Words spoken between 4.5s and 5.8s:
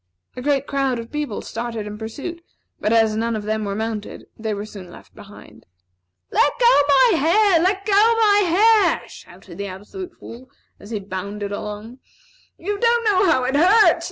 were soon left behind.